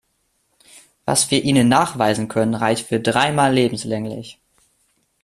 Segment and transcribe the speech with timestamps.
[1.05, 4.39] Was wir Ihnen nachweisen können, reicht für dreimal lebenslänglich.